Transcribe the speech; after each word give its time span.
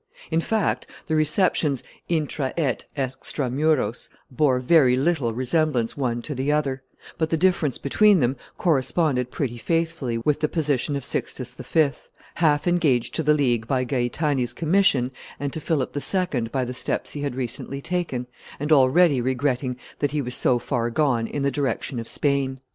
In 0.31 0.41
fact, 0.41 0.87
the 1.05 1.13
receptions 1.13 1.83
intra 2.09 2.55
et, 2.57 2.87
extra 2.97 3.51
muros 3.51 4.09
bore 4.31 4.57
very 4.59 4.95
little 4.95 5.31
resemblance 5.31 5.95
one 5.95 6.23
to 6.23 6.33
the 6.33 6.51
other, 6.51 6.81
but 7.19 7.29
the 7.29 7.37
difference 7.37 7.77
between 7.77 8.17
them 8.17 8.35
corresponded 8.57 9.29
pretty 9.29 9.57
faithfully 9.59 10.17
with 10.17 10.39
the 10.39 10.49
position 10.49 10.95
of 10.95 11.05
Sixtus 11.05 11.53
V., 11.53 11.91
half 12.33 12.65
engaged 12.67 13.13
to 13.13 13.21
the 13.21 13.35
League 13.35 13.67
by 13.67 13.85
Gaetani's 13.85 14.53
commission 14.53 15.11
and 15.39 15.53
to 15.53 15.61
Philip 15.61 15.95
II. 15.95 16.41
by 16.51 16.65
the 16.65 16.73
steps 16.73 17.11
he 17.11 17.21
had 17.21 17.35
recently 17.35 17.79
taken, 17.79 18.25
and 18.59 18.71
already 18.71 19.21
regretting 19.21 19.77
that 19.99 20.09
he 20.13 20.21
was 20.23 20.33
so 20.33 20.57
far 20.57 20.89
gone 20.89 21.27
in 21.27 21.43
the 21.43 21.51
direction 21.51 21.99
of 21.99 22.09
Spain." 22.09 22.59